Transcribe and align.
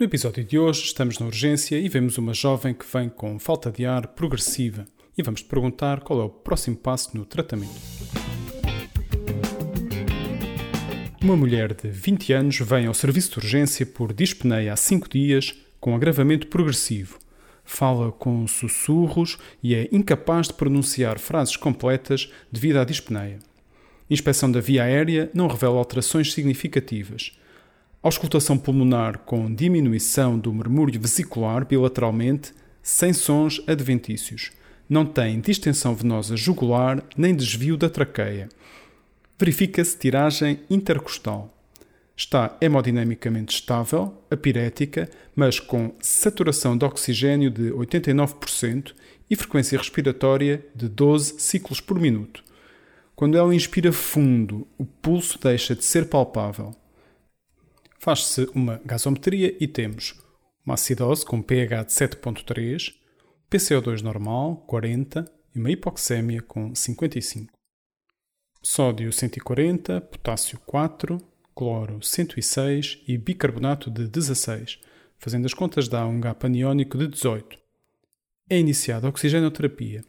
No 0.00 0.06
episódio 0.06 0.42
de 0.42 0.58
hoje 0.58 0.84
estamos 0.84 1.18
na 1.18 1.26
urgência 1.26 1.78
e 1.78 1.86
vemos 1.86 2.16
uma 2.16 2.32
jovem 2.32 2.72
que 2.72 2.86
vem 2.90 3.10
com 3.10 3.38
falta 3.38 3.70
de 3.70 3.84
ar 3.84 4.06
progressiva 4.06 4.86
e 5.14 5.22
vamos 5.22 5.42
te 5.42 5.48
perguntar 5.48 6.00
qual 6.00 6.22
é 6.22 6.24
o 6.24 6.30
próximo 6.30 6.74
passo 6.74 7.14
no 7.14 7.26
tratamento. 7.26 7.78
Uma 11.20 11.36
mulher 11.36 11.74
de 11.74 11.90
20 11.90 12.32
anos 12.32 12.58
vem 12.60 12.86
ao 12.86 12.94
serviço 12.94 13.32
de 13.32 13.38
urgência 13.40 13.84
por 13.84 14.14
dispneia 14.14 14.72
há 14.72 14.76
5 14.76 15.06
dias 15.06 15.54
com 15.78 15.94
agravamento 15.94 16.46
progressivo. 16.46 17.18
Fala 17.62 18.10
com 18.10 18.46
sussurros 18.46 19.36
e 19.62 19.74
é 19.74 19.86
incapaz 19.92 20.46
de 20.46 20.54
pronunciar 20.54 21.18
frases 21.18 21.58
completas 21.58 22.32
devido 22.50 22.78
à 22.78 22.84
dispneia. 22.84 23.38
Inspeção 24.08 24.50
da 24.50 24.62
via 24.62 24.84
aérea 24.84 25.30
não 25.34 25.46
revela 25.46 25.76
alterações 25.76 26.32
significativas. 26.32 27.32
Auscultação 28.02 28.56
pulmonar 28.56 29.18
com 29.26 29.54
diminuição 29.54 30.38
do 30.38 30.50
murmúrio 30.54 30.98
vesicular 30.98 31.66
bilateralmente, 31.66 32.54
sem 32.82 33.12
sons 33.12 33.62
adventícios. 33.66 34.52
Não 34.88 35.04
tem 35.04 35.38
distensão 35.38 35.94
venosa 35.94 36.34
jugular 36.34 37.04
nem 37.14 37.34
desvio 37.36 37.76
da 37.76 37.90
traqueia. 37.90 38.48
Verifica-se 39.38 39.98
tiragem 39.98 40.60
intercostal. 40.70 41.54
Está 42.16 42.56
hemodinamicamente 42.58 43.54
estável, 43.54 44.14
apirética, 44.30 45.06
mas 45.36 45.60
com 45.60 45.92
saturação 46.00 46.78
de 46.78 46.86
oxigênio 46.86 47.50
de 47.50 47.70
89% 47.70 48.94
e 49.28 49.36
frequência 49.36 49.76
respiratória 49.76 50.64
de 50.74 50.88
12 50.88 51.38
ciclos 51.38 51.82
por 51.82 52.00
minuto. 52.00 52.42
Quando 53.14 53.36
ela 53.36 53.54
inspira 53.54 53.92
fundo, 53.92 54.66
o 54.78 54.86
pulso 54.86 55.38
deixa 55.38 55.74
de 55.76 55.84
ser 55.84 56.06
palpável. 56.06 56.74
Faz-se 58.02 58.48
uma 58.54 58.80
gasometria 58.82 59.54
e 59.60 59.68
temos 59.68 60.18
uma 60.64 60.72
acidose 60.72 61.22
com 61.22 61.42
pH 61.42 61.82
de 61.82 61.92
7.3, 61.92 62.94
PCO2 63.50 64.00
normal 64.00 64.56
40 64.66 65.30
e 65.54 65.58
uma 65.58 65.70
hipoxémia 65.70 66.40
com 66.40 66.74
55. 66.74 67.52
Sódio 68.62 69.12
140, 69.12 70.00
potássio 70.00 70.58
4, 70.64 71.18
cloro 71.54 72.02
106 72.02 73.02
e 73.06 73.18
bicarbonato 73.18 73.90
de 73.90 74.08
16, 74.08 74.80
fazendo 75.18 75.44
as 75.44 75.52
contas 75.52 75.86
dá 75.86 76.06
um 76.06 76.22
gap 76.22 76.46
aniónico 76.46 76.96
de 76.96 77.06
18. 77.06 77.58
É 78.48 78.58
iniciada 78.58 79.08
a 79.08 79.10
oxigenoterapia. 79.10 80.02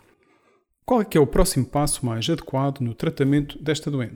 Qual 0.85 1.01
é 1.01 1.05
que 1.05 1.17
é 1.17 1.21
o 1.21 1.27
próximo 1.27 1.65
passo 1.65 2.05
mais 2.05 2.29
adequado 2.29 2.79
no 2.79 2.95
tratamento 2.95 3.61
desta 3.61 3.91
doença? 3.91 4.15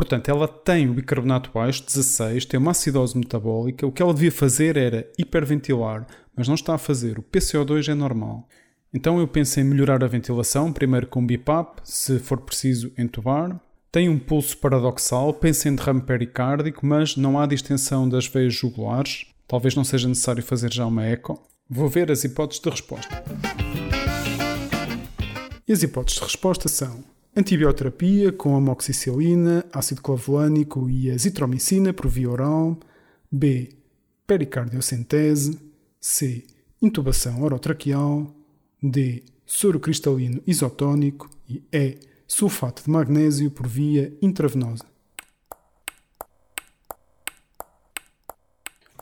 Portanto, 0.00 0.30
ela 0.30 0.48
tem 0.48 0.88
o 0.88 0.94
bicarbonato 0.94 1.50
baixo, 1.52 1.84
16, 1.84 2.46
tem 2.46 2.58
uma 2.58 2.70
acidose 2.70 3.18
metabólica. 3.18 3.86
O 3.86 3.92
que 3.92 4.02
ela 4.02 4.14
devia 4.14 4.32
fazer 4.32 4.78
era 4.78 5.06
hiperventilar, 5.18 6.06
mas 6.34 6.48
não 6.48 6.54
está 6.54 6.74
a 6.74 6.78
fazer. 6.78 7.18
O 7.18 7.22
PCO2 7.22 7.86
é 7.86 7.94
normal. 7.94 8.48
Então 8.94 9.20
eu 9.20 9.28
penso 9.28 9.60
em 9.60 9.64
melhorar 9.64 10.02
a 10.02 10.06
ventilação, 10.06 10.72
primeiro 10.72 11.06
com 11.06 11.24
BIPAP, 11.24 11.80
se 11.84 12.18
for 12.18 12.40
preciso 12.40 12.90
entubar. 12.96 13.60
Tem 13.92 14.08
um 14.08 14.18
pulso 14.18 14.56
paradoxal, 14.56 15.34
penso 15.34 15.68
em 15.68 15.74
derrame 15.74 16.00
pericárdico, 16.00 16.86
mas 16.86 17.14
não 17.14 17.38
há 17.38 17.44
distensão 17.44 18.08
das 18.08 18.26
veias 18.26 18.54
jugulares. 18.54 19.26
Talvez 19.46 19.74
não 19.74 19.84
seja 19.84 20.08
necessário 20.08 20.42
fazer 20.42 20.72
já 20.72 20.86
uma 20.86 21.04
eco. 21.04 21.46
Vou 21.68 21.90
ver 21.90 22.10
as 22.10 22.24
hipóteses 22.24 22.62
de 22.62 22.70
resposta. 22.70 23.22
E 25.68 25.72
as 25.74 25.82
hipóteses 25.82 26.18
de 26.18 26.24
resposta 26.24 26.68
são 26.70 27.04
Antibioterapia 27.40 28.30
com 28.32 28.54
amoxicilina, 28.54 29.64
ácido 29.72 30.02
clavulânico 30.02 30.90
e 30.90 31.10
azitromicina 31.10 31.90
por 31.90 32.06
via 32.06 32.28
oral. 32.28 32.78
B. 33.32 33.70
Pericardiocentese. 34.26 35.58
C. 35.98 36.44
Intubação 36.82 37.42
orotraqueal. 37.42 38.30
D. 38.82 39.22
Soro 39.46 39.80
cristalino 39.80 40.42
isotónico. 40.46 41.30
E 41.48 41.62
E. 41.72 41.98
Sulfato 42.28 42.84
de 42.84 42.90
magnésio 42.90 43.50
por 43.50 43.66
via 43.66 44.12
intravenosa. 44.20 44.84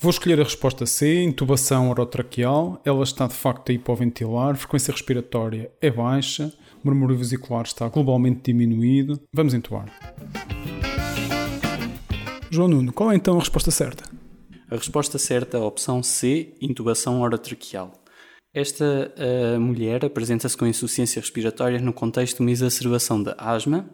Vou 0.00 0.10
escolher 0.10 0.40
a 0.40 0.44
resposta 0.44 0.86
C, 0.86 1.24
intubação 1.24 1.90
orotraqueal. 1.90 2.80
Ela 2.84 3.02
está 3.02 3.26
de 3.26 3.34
facto 3.34 3.70
a 3.70 3.72
hipoventilar, 3.72 4.54
frequência 4.54 4.92
respiratória 4.92 5.72
é 5.80 5.90
baixa, 5.90 6.56
o 6.82 6.88
murmúrio 6.88 7.16
vesicular 7.16 7.64
está 7.64 7.88
globalmente 7.88 8.40
diminuído. 8.44 9.20
Vamos 9.32 9.54
intubar. 9.54 9.86
João 12.50 12.68
Nuno, 12.68 12.92
qual 12.92 13.12
é 13.12 13.16
então 13.16 13.36
a 13.36 13.40
resposta 13.40 13.70
certa? 13.70 14.04
A 14.70 14.76
resposta 14.76 15.18
certa 15.18 15.58
é 15.58 15.60
a 15.60 15.64
opção 15.64 16.02
C, 16.02 16.54
intubação 16.60 17.20
orotraqueal. 17.20 17.92
Esta 18.52 19.12
uh, 19.16 19.60
mulher 19.60 20.04
apresenta-se 20.04 20.56
com 20.56 20.66
insuficiência 20.66 21.20
respiratória 21.20 21.78
no 21.78 21.92
contexto 21.92 22.36
de 22.36 22.42
uma 22.42 22.50
exacerbação 22.50 23.22
de 23.22 23.34
asma 23.36 23.88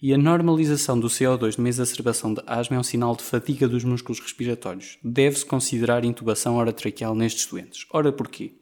e 0.00 0.12
a 0.12 0.18
normalização 0.18 0.98
do 0.98 1.08
CO2 1.08 1.58
numa 1.58 1.68
exacerbação 1.68 2.32
de 2.32 2.42
asma 2.46 2.76
é 2.76 2.80
um 2.80 2.84
sinal 2.84 3.16
de 3.16 3.22
fadiga 3.22 3.66
dos 3.66 3.82
músculos 3.82 4.20
respiratórios. 4.20 4.98
Deve-se 5.02 5.44
considerar 5.44 6.04
intubação 6.04 6.56
orotraqueal 6.56 7.14
nestes 7.14 7.46
doentes. 7.46 7.86
Ora 7.90 8.12
porquê? 8.12 8.52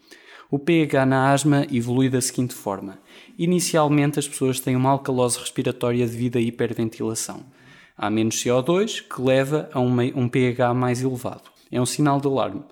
O 0.55 0.59
pH 0.61 1.05
na 1.05 1.33
asma 1.33 1.67
evolui 1.69 2.09
da 2.09 2.21
seguinte 2.21 2.55
forma. 2.55 3.01
Inicialmente 3.37 4.21
as 4.21 4.29
pessoas 4.29 4.61
têm 4.61 4.77
uma 4.77 4.91
alcalose 4.91 5.37
respiratória 5.37 6.07
devido 6.07 6.37
à 6.37 6.41
hiperventilação. 6.41 7.45
Há 7.99 8.09
menos 8.09 8.37
CO2 8.37 9.03
que 9.03 9.21
leva 9.21 9.69
a 9.73 9.81
um 9.81 10.29
pH 10.29 10.73
mais 10.73 11.03
elevado. 11.03 11.51
É 11.73 11.81
um 11.81 11.85
sinal 11.85 12.21
de 12.21 12.29
alarme. 12.29 12.63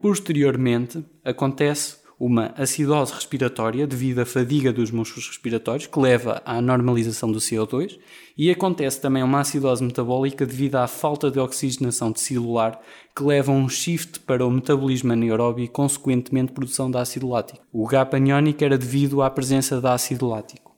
Posteriormente 0.00 1.04
acontece 1.24 1.98
uma 2.18 2.52
acidose 2.56 3.12
respiratória 3.12 3.86
devido 3.86 4.18
à 4.18 4.26
fadiga 4.26 4.72
dos 4.72 4.90
músculos 4.90 5.28
respiratórios, 5.28 5.86
que 5.86 6.00
leva 6.00 6.42
à 6.44 6.60
normalização 6.60 7.30
do 7.30 7.38
CO2, 7.38 7.98
e 8.36 8.50
acontece 8.50 9.00
também 9.00 9.22
uma 9.22 9.40
acidose 9.40 9.84
metabólica 9.84 10.44
devido 10.44 10.76
à 10.76 10.88
falta 10.88 11.30
de 11.30 11.38
oxigenação 11.38 12.12
celular, 12.14 12.80
que 13.14 13.22
leva 13.22 13.52
a 13.52 13.54
um 13.54 13.68
shift 13.68 14.20
para 14.20 14.44
o 14.44 14.50
metabolismo 14.50 15.12
anaeróbio 15.12 15.64
e, 15.64 15.68
consequentemente, 15.68 16.52
produção 16.52 16.90
de 16.90 16.98
ácido 16.98 17.28
lático. 17.28 17.64
O 17.72 17.86
gap 17.86 18.16
aniónico 18.16 18.64
era 18.64 18.76
devido 18.76 19.22
à 19.22 19.30
presença 19.30 19.80
de 19.80 19.86
ácido 19.86 20.26
lático. 20.26 20.76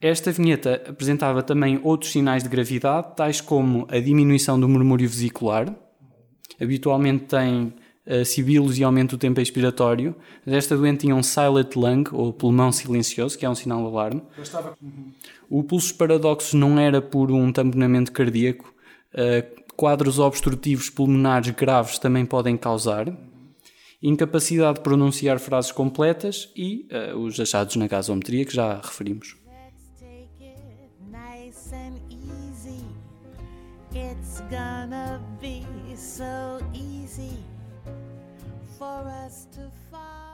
Esta 0.00 0.32
vinheta 0.32 0.82
apresentava 0.88 1.42
também 1.42 1.80
outros 1.82 2.12
sinais 2.12 2.42
de 2.42 2.48
gravidade, 2.48 3.14
tais 3.16 3.40
como 3.40 3.86
a 3.90 3.98
diminuição 3.98 4.58
do 4.58 4.68
murmúrio 4.68 5.08
vesicular, 5.08 5.74
habitualmente 6.60 7.24
tem 7.26 7.72
sibilos 8.24 8.78
e 8.78 8.84
aumenta 8.84 9.14
o 9.14 9.18
tempo 9.18 9.40
expiratório. 9.40 10.14
Esta 10.46 10.76
doente 10.76 11.00
tinha 11.00 11.14
um 11.14 11.22
silent 11.22 11.74
lung, 11.76 12.04
ou 12.12 12.32
pulmão 12.32 12.72
silencioso, 12.72 13.36
que 13.36 13.44
é 13.44 13.50
um 13.50 13.54
sinal 13.54 13.80
de 13.80 13.86
alarme. 13.86 14.22
Estava... 14.38 14.74
Uhum. 14.80 15.12
O 15.50 15.62
pulso 15.62 15.94
paradoxo 15.94 16.56
não 16.56 16.78
era 16.78 17.00
por 17.00 17.30
um 17.30 17.52
tamponamento 17.52 18.12
cardíaco. 18.12 18.72
Uh, 19.14 19.62
quadros 19.76 20.18
obstrutivos 20.18 20.90
pulmonares 20.90 21.50
graves 21.50 21.98
também 21.98 22.26
podem 22.26 22.56
causar. 22.56 23.14
Incapacidade 24.02 24.78
de 24.78 24.82
pronunciar 24.82 25.38
frases 25.38 25.72
completas 25.72 26.50
e 26.56 26.88
uh, 27.12 27.18
os 27.18 27.38
achados 27.38 27.76
na 27.76 27.86
gasometria 27.86 28.44
que 28.44 28.54
já 28.54 28.76
referimos. 28.76 29.36
It's 33.90 34.40
for 38.78 39.08
us 39.24 39.48
to 39.50 39.68
find. 39.90 40.27